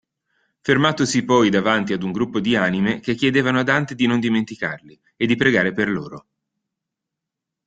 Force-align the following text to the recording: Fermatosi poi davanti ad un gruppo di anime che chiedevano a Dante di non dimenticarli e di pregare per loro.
Fermatosi 0.61 1.23
poi 1.23 1.49
davanti 1.51 1.93
ad 1.93 2.01
un 2.01 2.11
gruppo 2.11 2.39
di 2.39 2.55
anime 2.55 3.01
che 3.01 3.13
chiedevano 3.13 3.59
a 3.59 3.63
Dante 3.63 3.93
di 3.93 4.07
non 4.07 4.19
dimenticarli 4.19 4.99
e 5.15 5.27
di 5.27 5.35
pregare 5.35 5.73
per 5.73 5.89
loro. 5.89 6.25